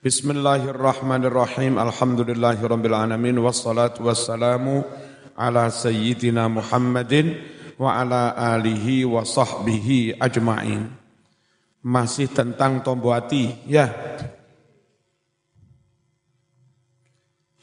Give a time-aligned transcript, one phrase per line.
[0.00, 1.76] Bismillahirrahmanirrahim.
[1.76, 4.80] Alhamdulillahirabbil alamin wassalatu wassalamu
[5.36, 7.36] ala sayyidina Muhammadin
[7.76, 10.88] wa ala alihi wa sahbihi ajma'in.
[11.84, 13.92] Masih tentang tombo hati, ya.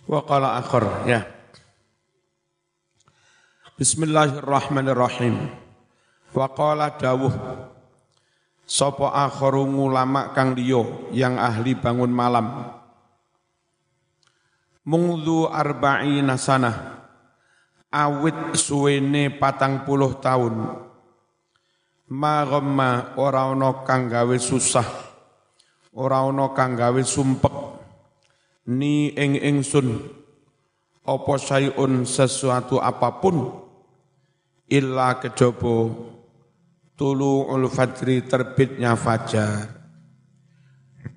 [0.05, 1.25] Wa qala akhar, ya.
[3.81, 5.41] Bismillahirrahmanirrahim.
[6.37, 7.33] Wa qala dawuh
[8.67, 12.67] Sopo akharu ulama kang liyo yang ahli bangun malam.
[14.83, 16.99] Mungdu arba'ina sana
[17.87, 20.83] awit suwene patang puluh tahun.
[22.11, 24.87] Ma ghamma ora ana kang gawe susah.
[25.95, 27.55] Ora ana kang gawe sumpek.
[28.67, 29.95] Ni ing ingsun
[31.07, 33.63] apa sayun sesuatu apa pun
[34.67, 35.87] illa kejaba
[36.97, 39.77] tulu'ul fajri terbitnya fajar.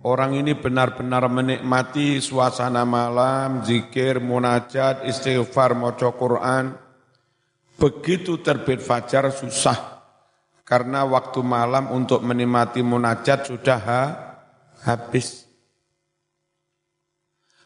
[0.01, 6.73] Orang ini benar-benar menikmati suasana malam, zikir, munajat, istighfar, moco Quran.
[7.77, 10.01] Begitu terbit fajar susah.
[10.65, 14.03] Karena waktu malam untuk menikmati munajat sudah ha,
[14.87, 15.45] habis.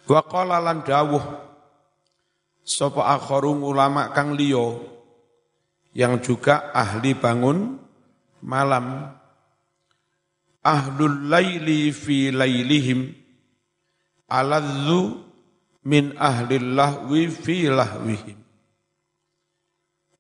[0.09, 0.25] Wa
[0.81, 1.25] dawuh
[2.65, 4.81] sapa akharu ulama kang liya
[5.93, 7.84] yang juga ahli bangun
[8.45, 9.09] malam
[10.61, 13.09] ahlul laili fi lailihim
[14.29, 15.25] aladzu
[15.89, 18.37] min ahlil lahwi fi lahwihim.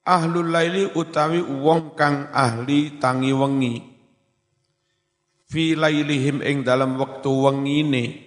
[0.04, 3.80] Ahlul laili utawi wong kang ahli tangi wengi.
[5.48, 8.24] Fi lailihim ing dalam wektu wengine.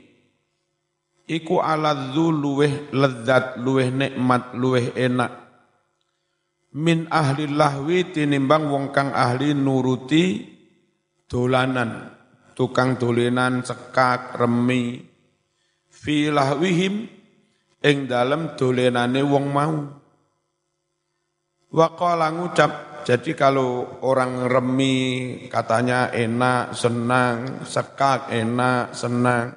[1.30, 5.47] Iku aladzu luweh lezat luweh nikmat luweh enak
[6.76, 10.44] min ahli lahwi tinimbang wong kang ahli nuruti
[11.23, 12.18] dolanan
[12.58, 15.06] tukang dolenan cekak remi.
[15.88, 17.06] Fi lahwihim
[17.86, 19.78] ing dalem dolenane wong mau.
[21.68, 24.98] Wa qala ngucap jadi kalau orang remi
[25.48, 29.54] katanya enak senang sekak enak senang.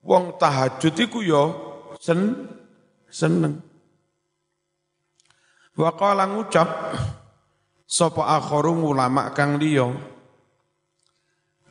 [0.00, 1.44] Wong tahajud iku yo
[2.00, 2.48] sen
[3.12, 3.69] seneng
[5.80, 6.68] Wa qala ngucap
[7.88, 9.88] sapa akharu ulama kang liya?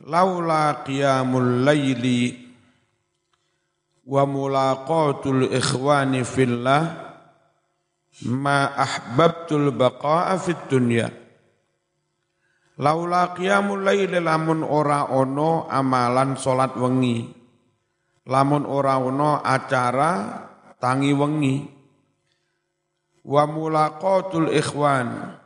[0.02, 2.50] Laula qiyamul laili
[4.10, 6.82] wa mulaqatul ikhwani fillah
[8.26, 11.06] ma ahbabtul baqa'a fid dunya.
[12.82, 17.30] Laula qiyamul laili lamun ora ono amalan salat wengi
[18.26, 20.42] lamun ora ono acara
[20.82, 21.79] tangi wengi
[23.30, 25.38] wa mulaqatul ikhwan.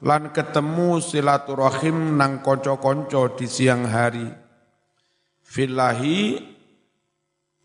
[0.00, 4.28] Lan ketemu silaturahim nang konco-konco di siang hari.
[5.44, 6.40] Fillahi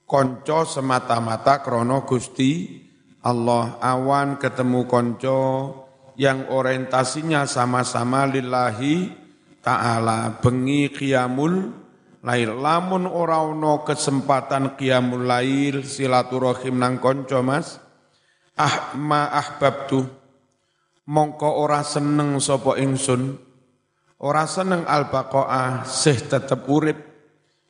[0.04, 2.84] konco semata-mata krono Gusti
[3.24, 3.80] Allah.
[3.80, 5.40] Awan ketemu konco
[6.16, 9.12] yang orientasinya sama-sama lillahi
[9.60, 10.40] ta'ala.
[10.40, 11.56] Bengi qiyamul
[12.24, 12.52] lail.
[12.56, 17.81] Lamun ora ono kesempatan qiyamul lail silaturahim nang konco Mas
[18.62, 20.06] ah ma ahbabtu.
[21.10, 23.34] Mongko ora seneng sapa ingsun.
[24.22, 27.00] Ora seneng al baqaah sih tetep urip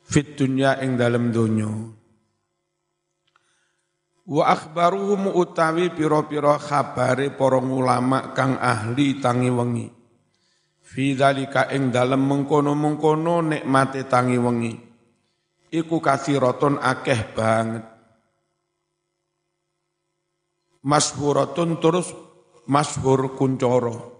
[0.04, 1.72] fit dunya ing dalem donya.
[4.28, 9.88] Wa akhbaruhum utawi pira-pira khabare para ulama kang ahli tangi wengi.
[10.84, 14.76] Fi dzalika ing dalem mengkono-mengkono nikmate tangi wengi.
[15.72, 17.84] Iku kasiratun akeh banget
[20.82, 22.10] mashuratun terus
[22.66, 24.12] mashur kuncoro.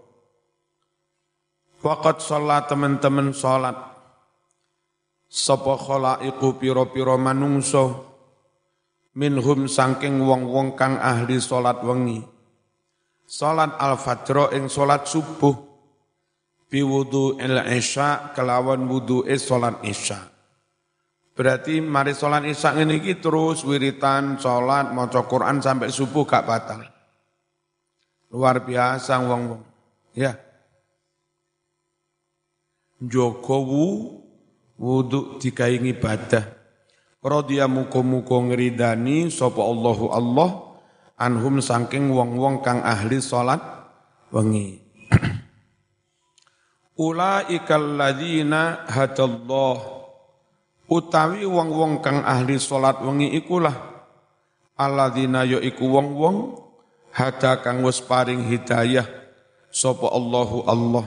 [1.82, 3.74] Waqat sholat teman-teman sholat.
[5.26, 5.74] Sopo
[6.22, 8.10] iku piro-piro manungso.
[9.12, 12.22] Minhum sangking wong-wong kang ahli sholat wengi.
[13.28, 15.52] Sholat al-fajro ing sholat subuh.
[16.72, 20.31] Biwudu il-isya kelawan wudu sholat isya.
[21.32, 26.84] Berarti mari sholat isya ini terus wiritan, sholat, maca Quran sampai subuh gak batal.
[28.28, 29.64] Luar biasa wong-wong.
[30.12, 30.36] Ya.
[33.00, 34.20] Jokowu
[34.76, 36.52] wudu dikai ibadah.
[37.24, 40.50] Radhiya muka-muka ngeridani sapa Allahu Allah
[41.16, 43.62] anhum saking wong-wong kang ahli salat
[44.28, 44.84] wengi.
[47.08, 50.01] Ulaikal ladzina hadallahu
[50.92, 53.72] utawi wong-wong kang ahli salat wengi ikulah.
[54.76, 56.60] Alladzina ya iku wong-wong
[57.16, 59.08] hada kang wis paring hidayah
[59.72, 61.06] sapa Allahu Allah.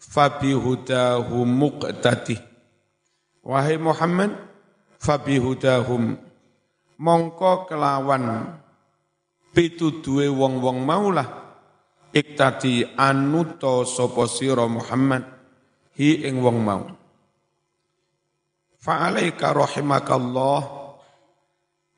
[0.00, 2.40] Fabi hudahu muqtadi.
[3.46, 4.34] Wahai Muhammad
[4.98, 6.18] fabihudahum.
[7.00, 8.58] Mongko kelawan.
[9.54, 11.28] Pituduhe wong-wong maulah.
[12.10, 15.22] Iktadi anuto sapa sira Muhammad.
[15.94, 16.99] Hi ing wong mau
[18.80, 20.60] fa'alaika rahimakallah.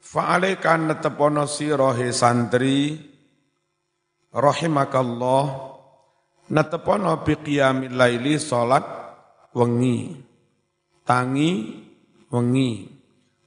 [0.02, 2.98] Fa'alaika netepono sira he santri.
[4.34, 5.44] Rahimakallah.
[6.52, 8.84] Netepono bi qiyamil laili salat
[9.54, 10.18] wengi.
[11.06, 11.50] Tangi
[12.28, 12.72] wengi.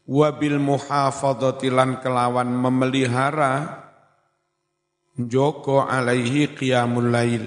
[0.06, 3.84] Wabil muhafadzati lan kelawan memelihara.
[5.16, 7.46] Joko alaihi qiyamul lail.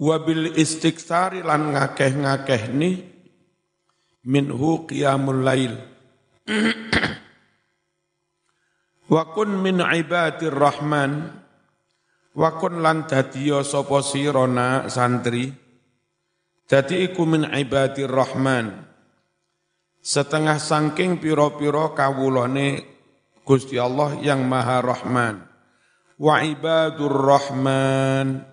[0.00, 3.19] Wabil istiksari lan ngakeh-ngakeh ni
[4.26, 5.74] minhu qiyamul lail.
[9.10, 11.40] Wa kun min ibadir rahman.
[12.30, 15.50] Wa kun lan dadiya sapa sirona santri.
[16.70, 18.86] Dadi iku min ibadir rahman.
[20.00, 22.88] Setengah sangking piro-piro kawulane
[23.44, 25.42] Gusti Allah yang Maha Rahman.
[26.16, 28.46] Wa ibadur Rahman.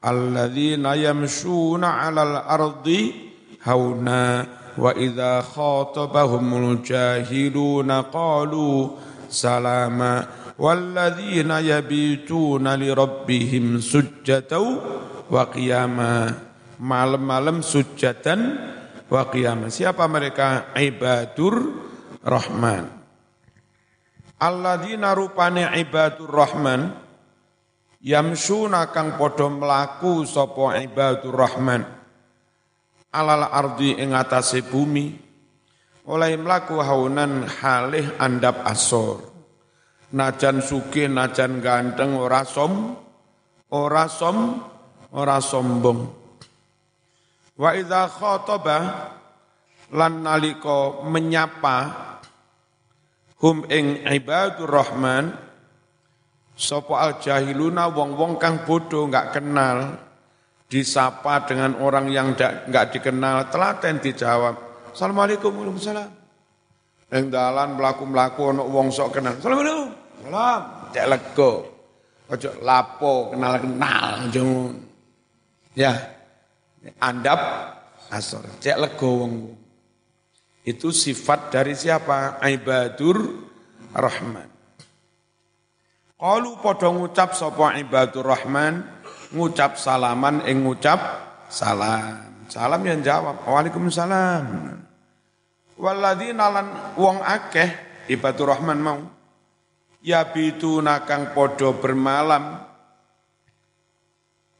[0.00, 3.12] Alladzina yamshuna 'alal ardi
[3.66, 4.46] hauna
[4.78, 8.94] wa idza khatabahumul jahiluna qalu
[9.26, 10.22] salama
[10.54, 13.82] walladzina yabituna li rabbihim
[15.50, 16.30] qiyama
[16.78, 18.54] malam-malam sujjatan
[19.10, 19.66] wa qiyamah.
[19.66, 20.70] Siapa mereka?
[20.78, 21.54] Ibadur
[22.22, 22.86] Rahman.
[24.38, 26.94] Alladzina rupane ibadur Rahman
[27.98, 31.97] yamsuna kang padha mlaku sapa ibadur Rahman
[33.12, 35.28] alal ardi ing atase bumi
[36.08, 39.28] oleh mlaku haunan halih andap asor.
[40.08, 42.96] Najan suki najan ganteng ora som
[43.68, 44.56] ora som
[45.12, 46.00] ora sombong.
[47.60, 48.78] Wa idza khataba
[49.92, 51.76] lan nalika menyapa
[53.44, 55.32] hum ing ibadur rahman
[56.56, 60.07] sapa al jahiluna wong-wong kang bodoh enggak kenal
[60.68, 63.48] disapa dengan orang yang enggak dikenal.
[63.48, 64.54] Telaten dijawab
[64.92, 66.10] Assalamualaikum Waalaikumsalam
[67.08, 69.40] Ing dalan mlaku-mlaku ana wong sok kenal.
[69.40, 69.88] Assalamualaikum.
[70.28, 70.60] Salam.
[70.92, 71.52] Cek lega.
[72.28, 74.28] Ojo lapo kenal-kenal
[75.72, 75.96] ya.
[77.00, 77.40] Andap
[78.12, 78.44] asor.
[78.60, 79.32] Cek lego wong.
[80.68, 82.44] Itu sifat dari siapa?
[82.44, 83.16] Ibadur
[83.96, 84.48] Rahman.
[86.18, 88.97] Qalu padha ngucap sapa ibadur Rahman,
[89.32, 91.00] ngucap salaman ing ngucap
[91.52, 92.46] salam.
[92.48, 94.44] Salam yang jawab, Waalaikumsalam.
[95.78, 96.66] Walladzina lan
[96.96, 98.98] wong akeh ibadur Rahman mau
[100.02, 102.64] ya bitu nakang podo bermalam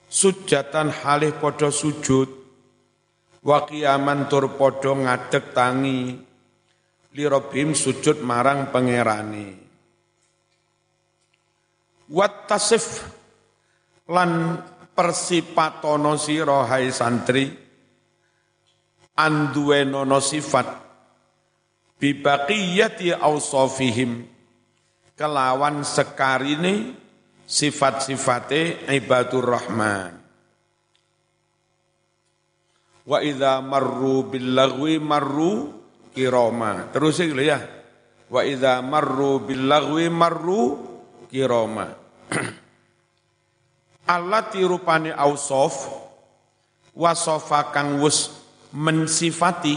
[0.06, 2.28] sujatan halih podo sujud
[3.42, 3.64] wa
[4.28, 6.20] tur podo ngadeg tangi
[7.16, 9.56] lirobhim sujud marang pangerane
[12.12, 13.17] wat tasif
[14.08, 14.56] lan
[14.92, 17.44] persipatono sira hai santri
[19.18, 20.68] anduwenono sifat
[21.98, 24.24] bibaqiyati ausafihim
[25.18, 26.94] kelawan sekarine
[27.48, 30.14] sifat-sifate ibadur rahman.
[33.08, 35.72] Wa idza marru bil lagwi marru
[36.12, 36.92] kiroma.
[36.92, 37.58] Terus gitu ya.
[38.28, 40.76] Wa idza marru bil lagwi marru
[41.32, 41.88] kiroma.
[44.08, 45.84] Allati rupane ausof
[46.96, 48.32] wasofa kang wus
[48.72, 49.76] mensifati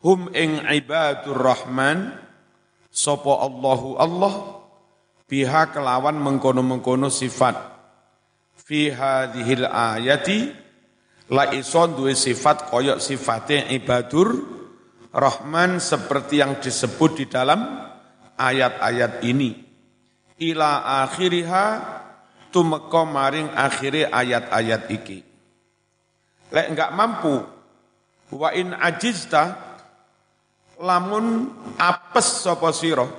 [0.00, 2.16] hum ing ibadur rahman
[2.88, 4.34] sapa Allahu Allah
[5.28, 7.76] biha kelawan mengkono-mengkono sifat.
[8.56, 10.48] Fi hadhil ayati
[11.28, 14.32] la ison duwe sifat koyok sifatnya ibadur
[15.12, 17.84] rahman seperti yang disebut di dalam
[18.40, 19.60] ayat-ayat ini.
[20.40, 21.66] Ila akhiriha
[22.54, 25.26] tumeka maring akhiri ayat-ayat iki.
[26.54, 27.42] Lek enggak mampu
[28.30, 29.58] wa in ajizta
[30.78, 33.10] lamun apes sapa sira?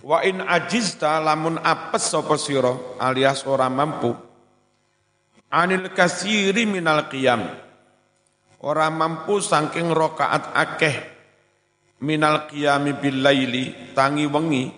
[0.00, 4.16] Wa in ajizta lamun apes sapa sira alias ora mampu?
[5.52, 7.44] Anil kasiri minal qiyam.
[8.64, 10.96] Ora mampu saking rakaat akeh
[12.00, 14.72] minal qiyami bil laili tangi wengi.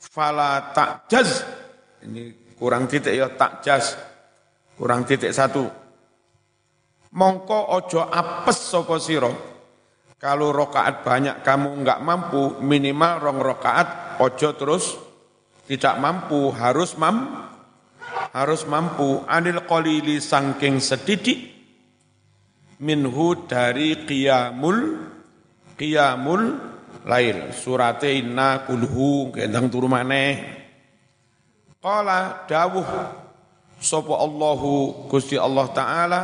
[0.00, 1.59] Fala takjaz
[2.04, 4.10] ini kurang titik ya takjaz
[4.80, 5.68] kurang titik satu.
[7.12, 9.28] Mongko ojo apes sapa sira.
[10.20, 14.96] Kalau rokaat banyak kamu enggak mampu, minimal rong rokaat, ojo terus
[15.64, 17.48] tidak mampu, harus mam,
[18.32, 19.24] harus mampu.
[19.24, 21.40] Anil kolili sangking sedidik,
[22.84, 24.78] minhu dari qiyamul
[25.80, 26.42] qiyamul
[27.08, 27.52] lail.
[27.56, 30.59] Surate inna kulhu kendang turu maneh
[31.80, 32.88] qala dawuh
[33.80, 36.20] sapa Allahu Gusti Allah taala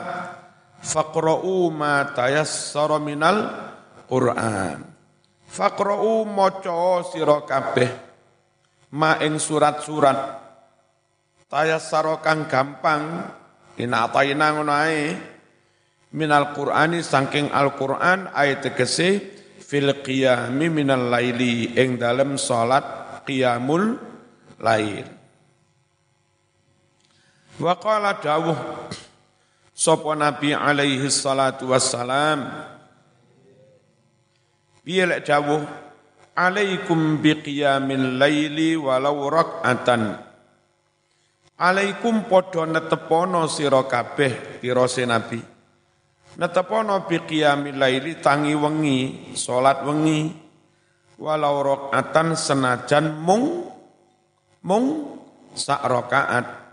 [0.85, 3.65] faqra'u ma tayassara minal
[4.07, 4.85] Qur'an.
[5.49, 7.91] Faqra'u maca sira kabeh
[8.95, 10.45] ma ing surat-surat.
[11.49, 13.25] Tayassara kang gampang
[13.81, 15.17] ina ataina ngono ae.
[16.17, 19.21] Minal Qur'ani saking Al-Qur'an ayat tegese
[19.59, 23.99] fil qiyami minal laili ing dalem salat qiyamul
[24.63, 25.16] lail
[27.57, 28.57] wa qala dawuh
[29.73, 32.45] sapa nabi alaihi salatu wassalam
[34.85, 35.65] piye lek dawuh
[36.37, 40.21] alaikum biqiyamil laili walau rak'atan
[41.57, 45.41] alaikum padha netepono sira kabeh pirose nabi.
[46.37, 50.29] Netepono biqiyamil laili tangi wengi salat wengi
[51.17, 53.73] walau rak'atan senajan mung
[54.61, 54.87] mung
[55.57, 56.66] sak rakaat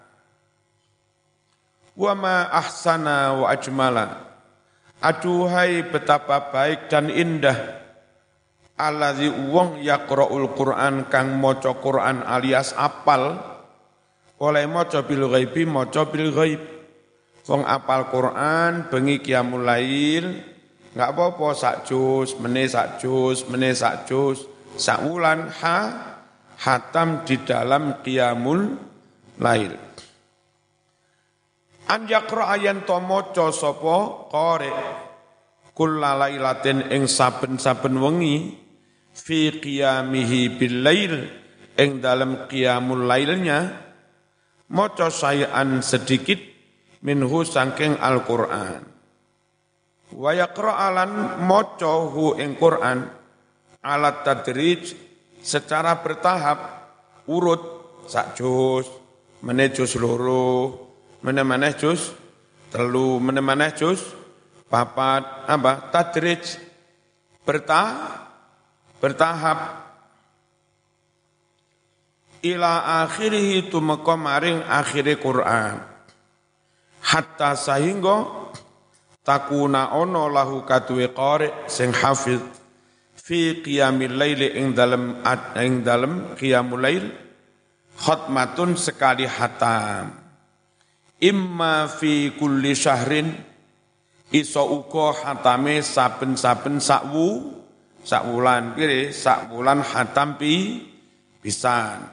[1.94, 4.08] Wa ma ahsana wa ajmala.
[5.04, 7.84] Aduhai betapa baik dan indah
[8.74, 13.38] Alladzi wong yaqra'ul Qur'an kang maca Qur'an alias apal
[14.42, 16.62] oleh maca bil ghaibi maca bil ghaib.
[17.46, 20.26] Wong apal Qur'an bengi qiyamul lail
[20.94, 24.42] enggak apa-apa sak juz, meneh sak juz, meneh sak juz,
[24.74, 25.80] sak wulan ha
[26.66, 28.74] hatam di dalam qiyamul
[29.38, 29.93] lail.
[31.90, 34.30] An yakra ayan to maca sapa?
[34.32, 34.72] Qari.
[35.74, 38.56] Kullalailatin ing saben-saben wengi.
[39.14, 41.16] Fi qiyamihi bil lail
[41.78, 43.84] ing dalam qiyamul lailnya.
[44.74, 46.40] Maca sayan sedikit
[47.04, 48.82] minhu sangking Al-Qur'an.
[50.14, 53.06] Wa yaqra alan maca hu ing Qur'an.
[53.84, 54.96] Alat tadrij
[55.44, 56.88] secara bertahap
[57.28, 57.62] urut
[58.08, 58.88] sak juz
[60.00, 60.83] loro
[61.24, 62.12] mana-mana jus
[62.68, 64.04] telu mana-mana jus
[64.68, 66.60] papat apa tadrij.
[67.44, 68.24] Bertah
[68.98, 69.84] bertahap.
[72.44, 75.80] Ila akhirih tumeka maring akhire Quran.
[77.04, 78.48] Hatta sehingga
[79.24, 82.44] takuna ono lahu katwe qari sing hafiz
[83.16, 85.24] fi qiyamil laili ing dalem
[85.56, 87.08] ing dalem qiyamul lail
[87.96, 90.23] khatmatun sekali hatam
[91.24, 93.32] imma fi kulli syahrin
[94.36, 97.56] iso uga hatame saben-saben sakwu
[98.04, 100.84] sak wulan kire sak wulan hatam pi
[101.40, 102.04] pisan.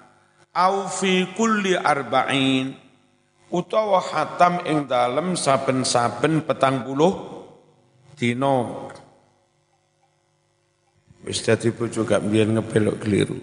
[0.54, 2.74] Au fi kulli arba'in
[3.50, 7.14] utawa hatam ing dalem saben-saben petang puluh
[8.14, 8.86] dino
[11.22, 13.38] wis dadi bojo gak mbiyen ngebelok keliru.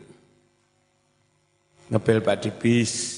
[1.87, 3.16] Ngebel pak bis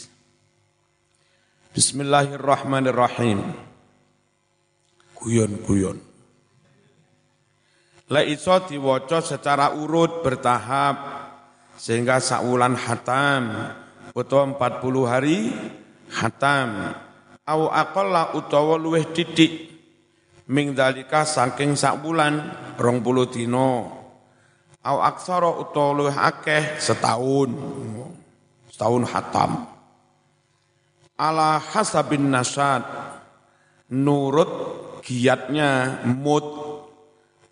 [1.79, 3.39] Bismillahirrahmanirrahim.
[5.15, 5.95] Guyon-guyon.
[8.12, 11.00] La iso diwaca secara urut bertahap
[11.79, 13.71] sehingga saulan hatam
[14.12, 15.55] utawa 40 hari
[16.19, 17.00] hatam
[17.48, 19.71] au aqalla utawa luweh titik
[20.51, 23.88] ming dalika saking sak bulan 20 dina
[24.83, 27.55] au aksara utawa luweh akeh setahun
[28.67, 29.78] setahun hatam
[31.20, 32.88] ala hasabin nasad.
[33.92, 34.52] Nurut
[35.04, 36.48] giatnya mood.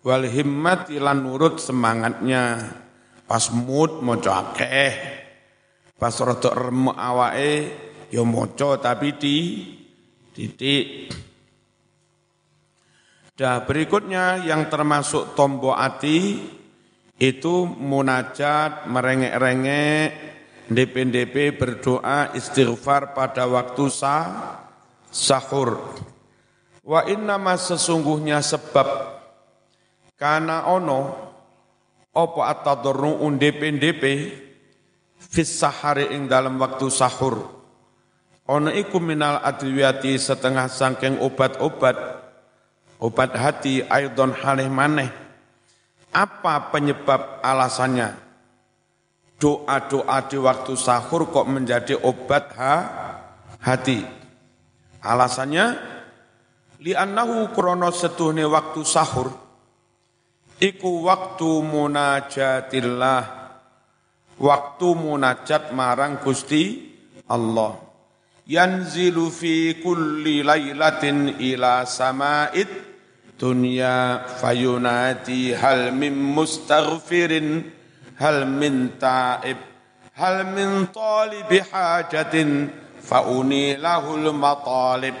[0.00, 2.72] Wal himmat nurut semangatnya.
[3.28, 4.92] Pas mood moco akeh.
[6.00, 7.52] Pas rada remuk awake
[8.08, 9.36] ya moco tapi di
[10.32, 11.12] titik.
[13.38, 16.42] Dah berikutnya yang termasuk tombol ati
[17.18, 20.37] itu munajat merengek-rengek
[20.68, 24.60] DP-DP berdoa istighfar pada waktu sah,
[25.08, 25.80] sahur.
[26.84, 28.88] Wa inna mas sesungguhnya sebab
[30.20, 31.16] karena ono
[32.12, 34.04] opo atadurru DP-DP
[35.16, 37.44] fis sahari ing dalam waktu sahur.
[38.48, 41.96] Ono iku minal adwiyati setengah sangking obat-obat
[43.00, 45.08] obat hati aidon halih maneh.
[46.12, 48.27] Apa penyebab alasannya?
[49.38, 52.74] Doa-doa di waktu sahur kok menjadi obat ha,
[53.62, 54.02] hati.
[54.98, 55.66] Alasannya
[56.82, 59.30] li'annahu krono setuhne waktu sahur
[60.58, 63.22] iku waktu munajatillah
[64.38, 66.94] waktu munajat marang Gusti
[67.30, 67.78] Allah
[68.46, 72.70] yanzilu fi kulli lailatin ila sama'id
[73.38, 77.77] dunya fayunati hal min mustaghfirin
[78.18, 79.58] hal min ta'ib
[80.18, 85.14] hal min talibi hajatin fauni lahul matalib.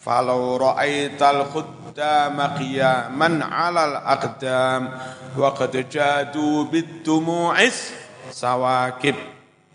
[0.00, 4.88] Falau ra'aital khuddama qiyaman 'alal aqdam
[5.36, 7.92] wa qad jadu bid dumu'is
[8.32, 9.14] sawakib.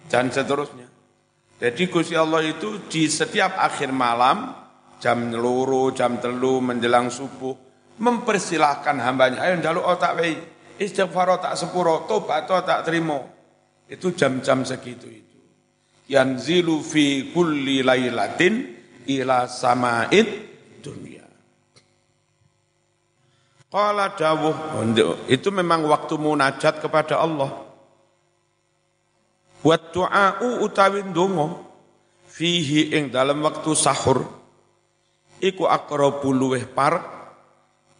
[0.09, 0.85] Dan seterusnya.
[1.61, 4.53] Jadi Gusti Allah itu di setiap akhir malam,
[4.97, 7.55] jam luru, jam telu, menjelang subuh,
[8.01, 10.35] mempersilahkan hambanya, ayo ndalu otak wei,
[10.79, 13.21] istighfar tak sepuro, tobat tak terima.
[13.85, 15.39] Itu jam-jam segitu itu.
[16.09, 18.75] Yanzilu fi kulli lailatin
[19.09, 20.27] ila sama'id
[20.81, 21.25] dunia.
[23.69, 24.55] Qala dawuh,
[25.27, 27.51] itu memang waktu munajat kepada Allah.
[29.65, 31.57] Wa du'a'u utawi ndonga
[32.29, 34.27] fihi ing dalam waktu sahur
[35.41, 37.14] iku aqrabu luweh parek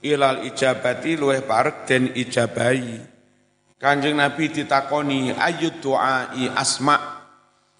[0.06, 3.02] ilal ijabati luweh parek den ijabahi.
[3.82, 7.26] Kanjeng Nabi ditakoni ayu du'ai asma.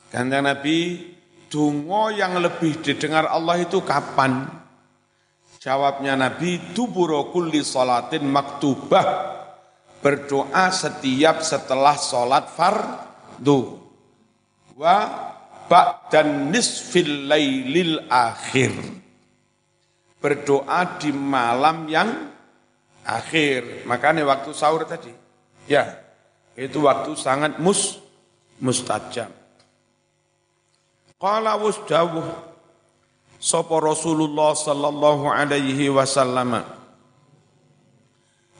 [0.10, 1.02] Kanjeng Nabi
[1.48, 4.50] dungo yang lebih didengar Allah itu kapan?
[5.62, 9.34] Jawabnya Nabi duburo kulli salatin maktubah.
[10.02, 12.78] Berdoa setiap setelah sholat far
[13.42, 13.86] du
[14.78, 14.98] wa
[15.66, 18.76] ba'dan nisfil lailil akhir
[20.26, 22.10] berdoa di malam yang
[23.06, 23.86] akhir.
[23.86, 25.14] Makanya waktu sahur tadi.
[25.70, 26.02] Ya
[26.58, 28.02] itu waktu sangat mus
[28.58, 29.30] mustajab.
[31.22, 32.26] Qala wasdawuh
[33.38, 36.66] sapa Rasulullah sallallahu alaihi wasallam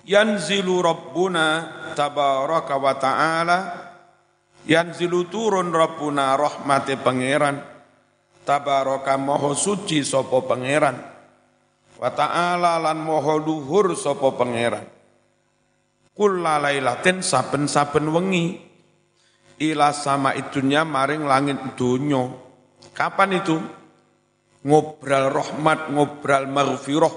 [0.06, 1.66] yanzilu rabbuna
[1.98, 3.60] tabaraka wa ta'ala
[4.66, 7.62] Yanzilu turun Rabbuna rahmati pangeran
[8.50, 11.15] tabaraka moho suci sopo pangeran
[11.96, 14.86] wa ta'ala lan moho luhur sopo pangeran.
[16.16, 18.48] Kulla lailatin saben-saben wengi.
[19.56, 22.46] Ila sama itunya maring langit dunyo
[22.96, 23.56] kapan itu?
[24.66, 27.16] Ngobrol rahmat ngobrol maghfirah.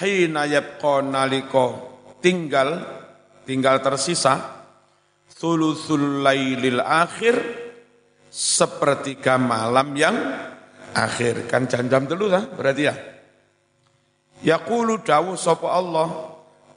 [0.00, 1.66] Hina yabqa naliko
[2.20, 2.84] tinggal
[3.48, 4.60] tinggal tersisa.
[5.40, 7.36] Thuluthul lailil akhir
[8.28, 10.16] sepertiga malam yang
[10.92, 11.48] akhir.
[11.48, 13.09] Kan jam-jam dulu lah berarti ya
[14.44, 16.08] yaqulu dawuh sapa Allah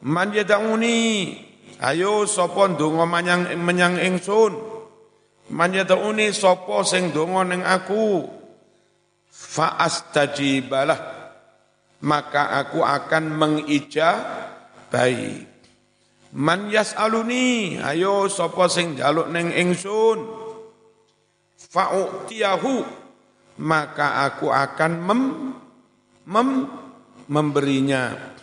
[0.04, 1.52] man yad'uni?
[1.84, 4.56] Ayo sapa ndonga menyang menyang ingsun?
[5.52, 6.32] Man yad'uni?
[6.32, 8.24] Sapa sing ndonga ning aku?
[9.28, 11.14] Fa astajibalah
[12.04, 15.54] maka aku akan mengijabahi
[16.34, 20.18] Man yas'aluni, ayo sapa sing jaluk ning ingsun.
[21.54, 22.82] Fa'utiyahu,
[23.62, 25.22] maka aku akan mem,
[26.26, 26.50] mem,
[27.30, 28.36] memberinya.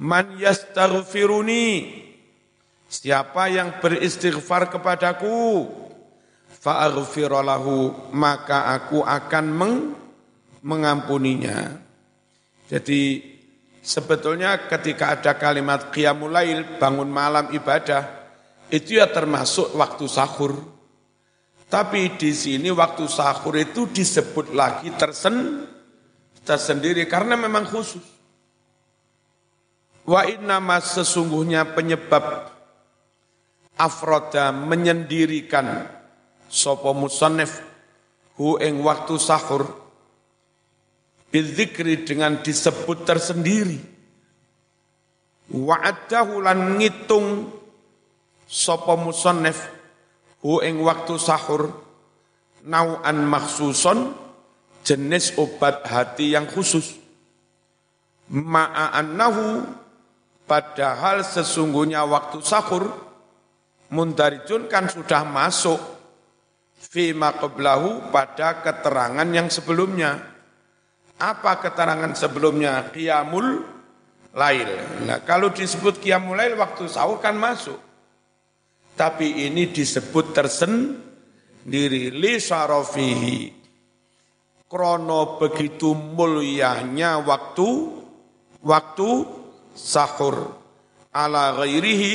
[0.00, 1.64] Man yastaghfiruni,
[2.88, 5.68] siapa yang beristighfar kepadaku,
[6.60, 9.74] fa'aghfiralahu, maka aku akan meng,
[10.64, 11.76] mengampuninya.
[12.70, 13.30] Jadi
[13.80, 16.36] Sebetulnya ketika ada kalimat qiyamul
[16.76, 18.28] bangun malam ibadah,
[18.68, 20.52] itu ya termasuk waktu sahur.
[21.70, 25.64] Tapi di sini waktu sahur itu disebut lagi tersen,
[26.44, 28.02] tersendiri karena memang khusus.
[30.04, 32.50] Wa innama sesungguhnya penyebab
[33.78, 35.86] afroda menyendirikan
[36.50, 37.62] sopo musannif
[38.40, 39.80] hu ing waktu sahur
[41.30, 43.78] Bidzikri dengan disebut tersendiri.
[45.50, 47.54] Wa'adahu lan ngitung
[48.50, 49.70] sapa musannif
[50.42, 51.70] hu ing waktu sahur
[52.66, 54.10] nau'an maksuson
[54.86, 56.96] jenis obat hati yang khusus.
[58.30, 59.66] Ma'annahu
[60.46, 62.94] padahal sesungguhnya waktu sahur
[63.90, 65.78] mundarijun kan sudah masuk
[66.78, 70.30] fi maqblahu pada keterangan yang sebelumnya
[71.20, 72.88] apa keterangan sebelumnya?
[72.88, 73.60] Qiyamul
[74.32, 74.70] lail.
[75.04, 77.76] Nah, kalau disebut qiyamul lail waktu sahur kan masuk.
[78.96, 83.59] Tapi ini disebut tersendiri li syarafihi.
[84.70, 87.90] Krono begitu mulianya waktu
[88.62, 89.10] waktu
[89.74, 90.54] sahur
[91.10, 92.14] ala ghairihi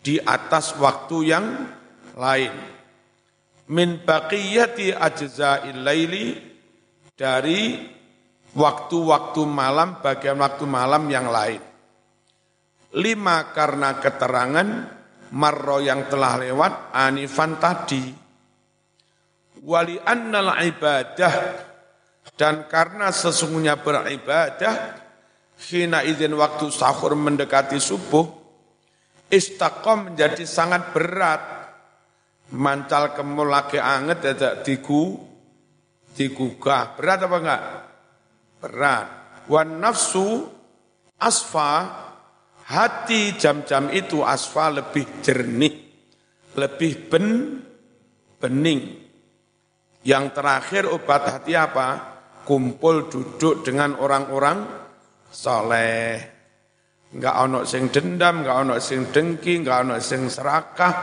[0.00, 1.46] di atas waktu yang
[2.16, 2.56] lain.
[3.68, 6.40] Min baqiyati ajza'il laili
[7.12, 7.76] dari
[8.56, 11.60] waktu-waktu malam bagian waktu malam yang lain.
[12.96, 14.68] Lima karena keterangan
[15.36, 18.27] marro yang telah lewat anifan tadi.
[19.64, 21.34] Wali annal ibadah
[22.38, 25.06] dan karena sesungguhnya beribadah
[25.58, 28.30] Hina izin waktu sahur mendekati subuh,
[29.26, 31.42] istaqom menjadi sangat berat.
[32.48, 35.18] Mancal kemul lagi anget ada digu,
[36.14, 36.96] digugah.
[36.96, 37.62] Berat apa enggak?
[38.62, 39.06] Berat.
[39.50, 40.48] Wan nafsu
[41.20, 41.72] asfa,
[42.70, 45.74] hati jam-jam itu asfa lebih jernih,
[46.56, 47.26] lebih ben,
[48.40, 49.07] bening.
[50.06, 52.18] Yang terakhir obat hati apa?
[52.46, 54.64] Kumpul duduk dengan orang-orang
[55.28, 56.16] soleh.
[57.08, 60.94] Enggak ono sing dendam, enggak ono sing dengki, enggak ono sing serakah.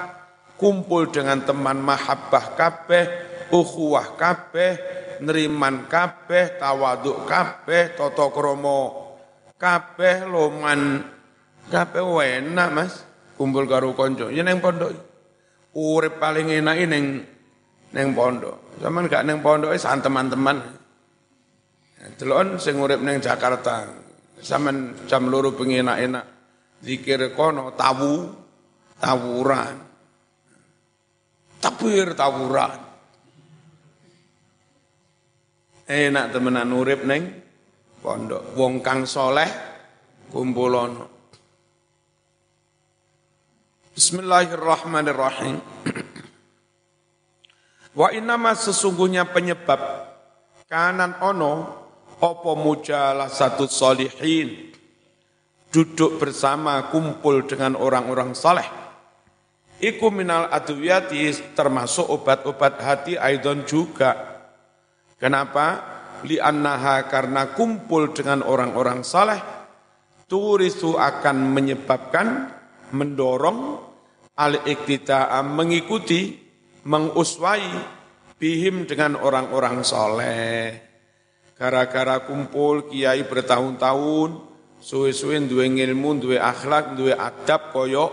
[0.56, 3.06] Kumpul dengan teman mahabbah kabeh,
[3.52, 4.72] ukhuwah kabeh,
[5.20, 9.12] neriman kabeh, tawaduk kabeh, toto kromo
[9.60, 11.04] kabeh, loman
[11.68, 12.04] kabeh
[12.40, 12.94] enak mas.
[13.36, 14.96] Kumpul karo konco, ya neng pondok.
[15.76, 17.35] Urip paling enak ini
[17.94, 18.80] neng pondok.
[18.82, 20.58] Zaman gak neng pondok, san teman-teman.
[22.18, 24.06] Delon sing urip neng Jakarta,
[24.46, 26.26] Zaman jam loro bengi enak-enak.
[26.86, 28.30] Zikir kono tawu,
[29.02, 29.76] tawuran.
[31.58, 32.78] Takbir tawuran.
[35.90, 37.42] Enak temenan urip neng
[38.06, 38.54] pondok.
[38.54, 39.50] Wong kang soleh
[40.30, 41.10] kumpulono.
[43.96, 45.58] Bismillahirrahmanirrahim.
[47.96, 49.80] Wa inama sesungguhnya penyebab
[50.68, 51.54] kanan ono
[52.20, 54.76] opo mujalah satu solihin,
[55.72, 58.68] duduk bersama, kumpul dengan orang-orang saleh.
[59.80, 64.16] Iku minal adwiyati termasuk obat-obat hati aidon juga.
[65.16, 65.96] Kenapa?
[66.24, 69.40] Li'annaha karena kumpul dengan orang-orang saleh,
[70.32, 72.50] turisu akan menyebabkan,
[72.96, 73.78] mendorong,
[74.36, 76.45] al-iktida'ah mengikuti,
[76.86, 77.66] menguswai,
[78.38, 80.78] bihim dengan orang-orang soleh.
[81.56, 84.30] Gara-gara kumpul kiai bertahun-tahun,
[84.78, 88.12] suwe-suwe duwe ilmu, duwe akhlak, duwe adab koyok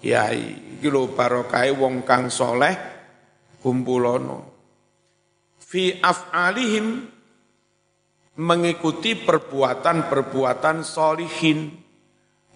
[0.00, 0.78] kiai.
[0.80, 2.72] Iki lho barokai wong kang soleh
[3.60, 4.48] kumpulono.
[5.60, 7.04] Fi af'alihim
[8.40, 11.68] mengikuti perbuatan-perbuatan solihin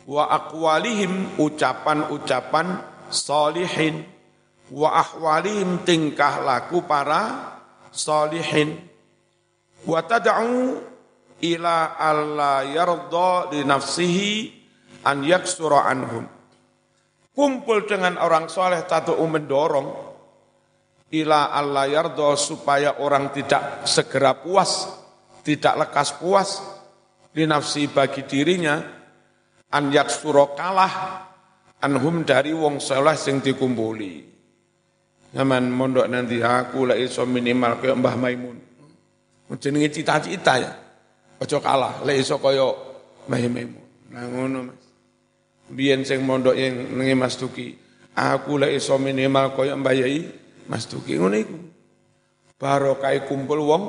[0.09, 2.80] wa akwalihim ucapan-ucapan
[3.12, 4.13] solihin
[4.72, 7.53] wa ahwalihim tingkah laku para
[7.92, 8.81] solihin
[9.85, 10.81] wa tad'u
[11.44, 14.31] ila alla yarda li nafsihi
[15.05, 16.24] an yaksura anhum.
[17.35, 19.88] Kumpul dengan orang soleh tatu mendorong
[21.12, 24.88] ila alla yarda supaya orang tidak segera puas,
[25.42, 26.62] tidak lekas puas
[27.35, 28.79] di nafsi bagi dirinya
[29.74, 30.94] an yaksura kalah
[31.83, 34.34] anhum dari wong soleh sing dikumpuli.
[35.35, 38.57] Zaman mondok nanti aku lah iso minimal kayak Mbah Maimun.
[39.59, 40.73] Jenenge cita-cita ya.
[41.42, 42.70] Aja kalah, lek iso kaya
[43.27, 43.81] mehememu.
[44.14, 44.83] Nah ngono Mas.
[45.75, 47.75] Biyen sing mondok yang nengi Mas Duki,
[48.14, 50.31] aku lek iso minimal kaya mbayai
[50.70, 51.59] Mas Duki ngono iku.
[52.55, 53.85] Barokah kumpul wong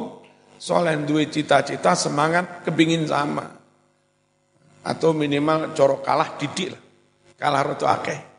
[0.58, 3.46] soleh duwe cita-cita semangat kepingin sama.
[4.82, 6.82] Atau minimal corok kalah didik lah.
[7.38, 8.35] Kalah roto akeh.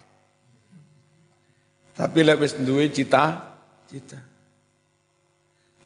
[1.96, 3.56] Tapi lek wis duwe cita,
[3.88, 4.20] cita.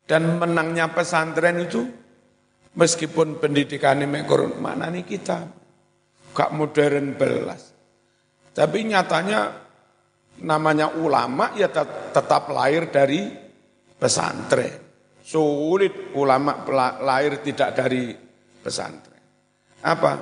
[0.02, 1.86] Dan menangnya pesantren itu
[2.74, 5.38] meskipun pendidikannya mekor mana nih kita
[6.34, 7.70] gak modern belas.
[8.50, 9.54] Tapi nyatanya
[10.42, 11.70] namanya ulama ya
[12.10, 13.30] tetap lahir dari
[13.94, 14.90] pesantren.
[15.22, 16.66] Sulit ulama
[16.98, 18.10] lahir tidak dari
[18.58, 19.22] pesantren.
[19.86, 20.12] Apa?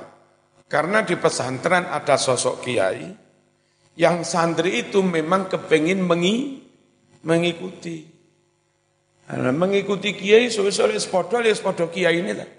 [0.69, 3.09] Karena di pesantren ada sosok kiai
[3.99, 6.63] yang santri itu memang kepingin mengi,
[7.27, 8.07] mengikuti.
[9.27, 11.51] Nah, mengikuti kiai suwe-suwe sepodo ya
[11.91, 12.49] kiai ini lah.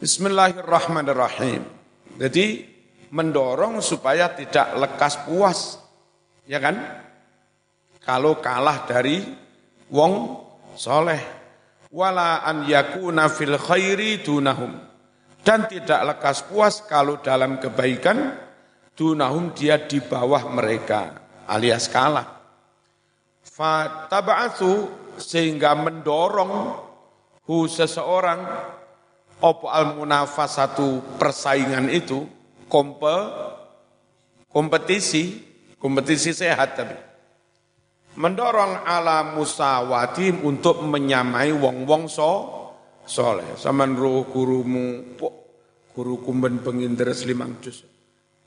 [0.00, 1.62] Bismillahirrahmanirrahim.
[2.16, 2.64] Jadi
[3.12, 5.84] mendorong supaya tidak lekas puas.
[6.48, 6.80] Ya kan?
[8.00, 9.20] Kalau kalah dari
[9.92, 10.40] wong
[10.80, 11.20] soleh.
[11.92, 14.72] Wala an yakuna fil khairi dunahum.
[15.44, 18.45] Dan tidak lekas puas kalau dalam kebaikan
[18.96, 22.40] dunahum dia di bawah mereka alias kalah.
[23.44, 24.72] Fataba'athu
[25.20, 26.52] sehingga mendorong
[27.46, 28.40] hu seseorang
[29.40, 29.92] opo al
[30.48, 32.24] satu persaingan itu
[32.66, 33.16] kompe,
[34.48, 35.44] kompetisi
[35.76, 36.98] kompetisi sehat tapi.
[38.16, 42.32] Mendorong ala musawati untuk menyamai wong-wong so
[43.04, 43.60] soleh.
[43.60, 45.04] Saman roh gurumu
[45.92, 47.95] guru kumben pengin deres limang jus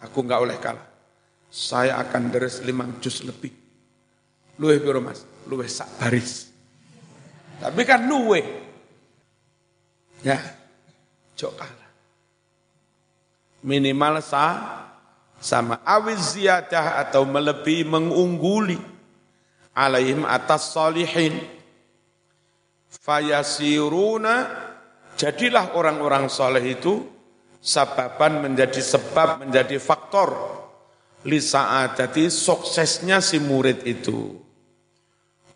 [0.03, 0.87] aku nggak oleh kalah
[1.49, 3.59] saya akan deres limang jus lebih
[4.59, 5.23] luwe piro Mas?
[5.47, 6.51] Luwe sak baris.
[7.57, 8.43] Tapi kan luwe.
[10.21, 10.37] Ya.
[11.33, 11.89] Ojo kalah.
[13.63, 14.45] Minimal sa
[15.39, 18.75] sama awiz ziyadah atau melebihi mengungguli
[19.71, 21.39] alaihim atas salihin
[22.91, 24.51] fayasiruna
[25.15, 27.07] jadilah orang-orang soleh itu
[27.59, 30.31] sababan menjadi sebab menjadi faktor
[31.27, 34.39] li jadi suksesnya si murid itu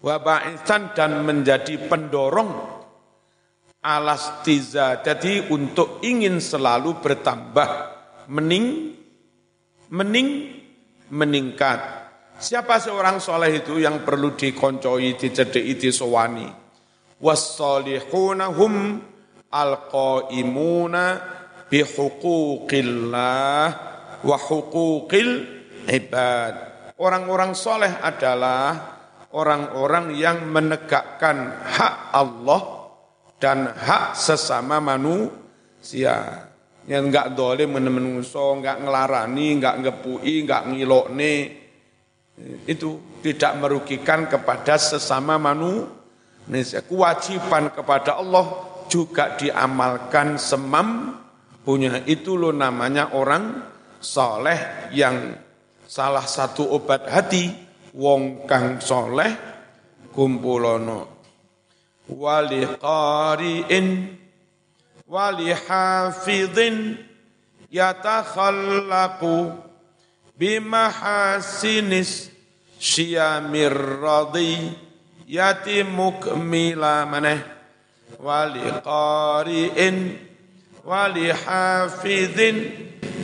[0.04, 2.52] wabaitan dan menjadi pendorong
[3.80, 7.70] alas tiza jadi untuk ingin selalu bertambah
[8.28, 8.96] mening
[9.88, 10.60] mening
[11.14, 11.80] meningkat.
[12.42, 16.50] Siapa seorang soleh itu yang perlu dikoncoi, dicedeki, disowani?
[17.22, 19.00] Wassalihuna hum
[19.54, 21.04] alqaimuna
[21.74, 23.66] bihuquqillah
[24.22, 25.30] wa huquqil
[25.90, 26.54] ibad.
[27.02, 28.94] Orang-orang soleh adalah
[29.34, 32.94] orang-orang yang menegakkan hak Allah
[33.42, 36.46] dan hak sesama manusia
[36.86, 41.36] yang enggak dolim menungso, enggak ngelarani, enggak ngepui, enggak ngilokne,
[42.70, 46.86] itu tidak merugikan kepada sesama manusia.
[46.86, 48.46] Kewajiban kepada Allah
[48.86, 51.23] juga diamalkan semam
[51.64, 53.64] punya itu lo namanya orang
[54.04, 55.32] soleh yang
[55.88, 57.64] salah satu obat hati.
[57.94, 59.30] Wong kang soleh
[60.12, 61.14] kumpulono.
[62.10, 64.18] Wali qari'in
[65.08, 66.98] wali hafidhin
[67.70, 69.54] yatakhallaku
[70.34, 72.34] bimahasinis
[72.82, 74.74] syamir radhi
[75.30, 77.46] yati mukmila maneh.
[78.18, 80.18] Wali qari'in
[80.86, 82.38] ولحافظ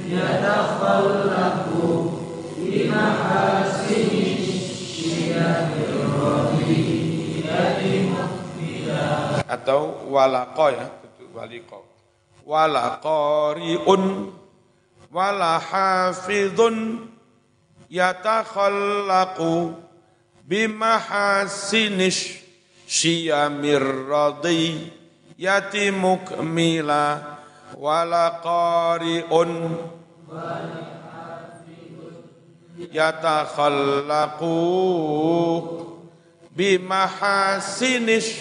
[0.09, 1.65] يتخلق
[2.57, 5.69] بمحاسن الشيخ
[9.49, 10.85] atau walako ya
[11.33, 11.81] waliko
[12.45, 14.29] walakoriun
[15.09, 17.09] walahafidun
[17.89, 19.73] yatakhallaqu
[20.45, 22.45] bimahasinish
[22.85, 27.38] syamir radiyati mukmila
[27.77, 29.51] wala qari'un.
[32.79, 34.55] Yatakhallaqu
[36.55, 38.31] bimahasinish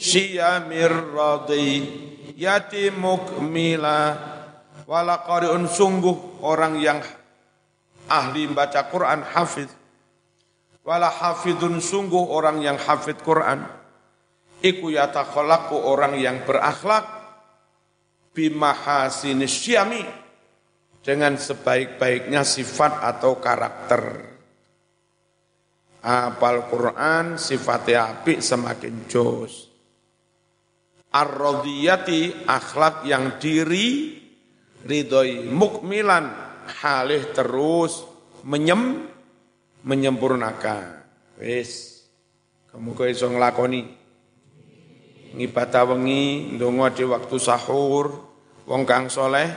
[0.00, 2.02] syiyamir radhi.
[2.34, 4.18] Yati mukmila
[4.88, 6.98] wala qari'un sungguh orang yang
[8.10, 9.70] ahli baca Quran hafiz
[10.84, 13.64] wala hafidun sungguh orang yang hafid Quran.
[14.64, 17.23] Iku yatakhalaqu orang yang berakhlak
[18.34, 20.02] bimahasini syami.
[21.04, 24.34] Dengan sebaik-baiknya sifat atau karakter.
[26.04, 29.74] Apal Quran sifatnya api semakin jos
[31.14, 34.18] ar-radiyati akhlak yang diri.
[34.84, 36.28] Ridhoi mukmilan
[36.84, 38.04] halih terus
[38.44, 39.08] menyem
[39.80, 41.00] menyempurnakan.
[41.40, 42.04] Wis.
[42.68, 44.03] Kamu kok iso nglakoni
[45.34, 48.06] ngibadah wengi ndonga di waktu sahur
[48.64, 49.50] wong kang soleh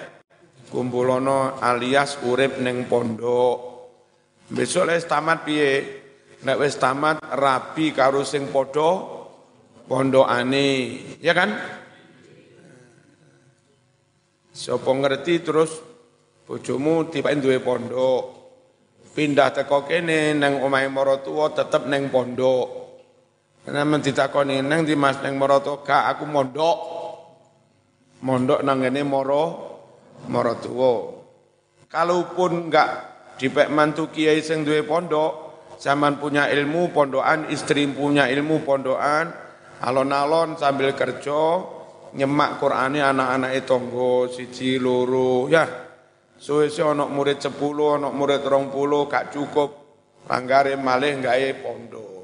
[0.67, 3.57] kumpulono alias urip ning pondok
[4.51, 5.71] besok les tamat piye
[6.43, 9.17] nek wis tamat rapi karo sing padha
[9.87, 10.67] pondokane,
[11.23, 11.49] ya kan?
[14.51, 15.71] Sopo ngerti terus
[16.43, 18.35] bojomu tiba duwe pondok.
[19.17, 22.86] Pindah teko kene nang omahe maratuwa tetep neng pondok.
[23.67, 26.77] Men ditakoni nang di Mas nang maratuwa gak aku mondok.
[28.23, 29.43] Mondok nang ngene moro
[30.31, 31.19] maratuwa.
[31.91, 32.89] Kalaupun enggak
[33.35, 35.31] dipek mantu kiai sing duwe pondok,
[35.79, 39.29] zaman punya ilmu pondokan, istri punya ilmu pondokan,
[39.83, 41.61] alon-alon sambil kerja
[42.17, 45.67] nyemak Qur'ane anak-anak tonggo siji loro ya
[46.37, 47.53] suwe-suwe ana murid 10
[47.99, 49.69] ana murid 20 gak cukup
[50.25, 52.16] langgare malih gawe pondok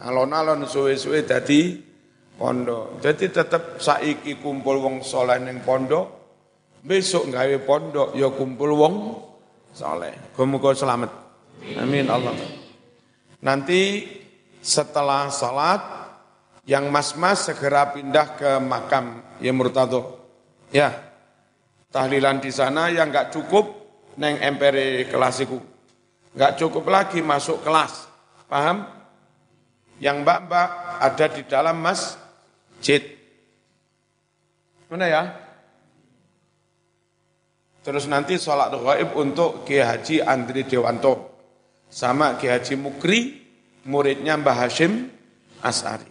[0.00, 1.76] alon-alon suwe-suwe dadi
[2.36, 6.06] pondok jadi tetap saiki kumpul wong soleh ning pondok
[6.80, 8.94] besok gawe pondok ya kumpul wong
[9.76, 11.10] soleh muga selamat
[11.76, 12.32] amin Allah
[13.44, 14.08] nanti
[14.60, 16.00] setelah salat
[16.68, 20.22] yang mas-mas segera pindah ke makam ya murtado.
[20.70, 20.94] Ya,
[21.90, 23.66] tahlilan di sana yang nggak cukup
[24.20, 25.58] neng empere kelasiku.
[26.36, 28.06] Nggak cukup lagi masuk kelas.
[28.46, 28.86] Paham?
[30.00, 33.04] Yang mbak-mbak ada di dalam masjid.
[34.90, 35.22] Mana ya?
[37.80, 41.32] Terus nanti sholat gaib untuk Kiai Haji Andri Dewanto.
[41.86, 43.20] Sama Kiai Haji Mukri,
[43.86, 45.08] muridnya Mbah Hashim
[45.62, 46.09] As'ari.